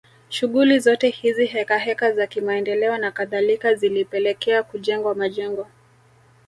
Shughuli 0.29 0.79
zote 0.79 1.09
hizi 1.09 1.45
hekaheka 1.45 2.11
za 2.11 2.27
kimaendeleo 2.27 2.97
na 2.97 3.11
kadhalika 3.11 3.73
zilipelekea 3.73 4.63
kujengwa 4.63 5.15
majengo 5.15 5.67